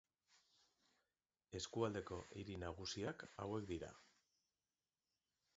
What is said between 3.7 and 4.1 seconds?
dira.